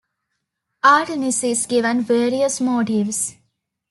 Artemis 0.83 1.43
is 1.43 1.67
given 1.67 2.01
various 2.01 2.59
motives. 2.59 3.35